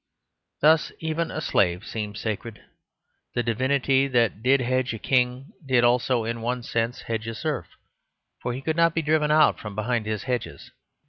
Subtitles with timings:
[0.61, 2.63] Thus even a slave seemed sacred;
[3.35, 7.67] the divinity that did hedge a king, did also, in one sense, hedge a serf,
[8.41, 10.71] for he could not be driven out from behind his hedges.